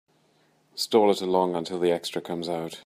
Stall 0.73 1.11
it 1.11 1.21
along 1.21 1.55
until 1.55 1.77
the 1.77 1.91
extra 1.91 2.23
comes 2.23 2.49
out. 2.49 2.79